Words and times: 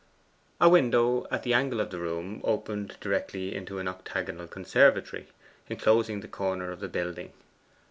A 0.59 0.67
window 0.67 1.27
at 1.29 1.43
the 1.43 1.53
angle 1.53 1.79
of 1.79 1.91
the 1.91 1.99
room 1.99 2.41
opened 2.43 2.97
directly 2.99 3.53
into 3.53 3.77
an 3.77 3.87
octagonal 3.87 4.47
conservatory, 4.47 5.27
enclosing 5.69 6.21
the 6.21 6.27
corner 6.27 6.71
of 6.71 6.79
the 6.79 6.89
building. 6.89 7.33